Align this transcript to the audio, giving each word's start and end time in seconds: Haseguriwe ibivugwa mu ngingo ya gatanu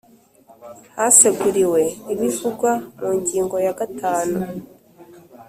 Haseguriwe 0.97 1.81
ibivugwa 2.13 2.71
mu 2.99 3.09
ngingo 3.19 3.55
ya 3.65 3.73
gatanu 3.79 4.37